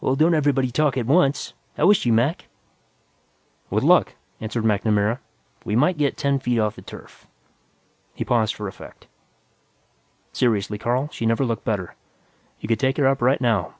[0.00, 1.52] "Well, don't everybody talk at once.
[1.76, 2.46] How is she, Mac?"
[3.68, 5.18] "With luck," answered MacNamara,
[5.64, 7.26] "we might get ten feet off the turf."
[8.14, 9.08] He paused for effect.
[10.32, 11.96] "Seriously, Carl, she never looked better.
[12.60, 13.74] You could take her up right now.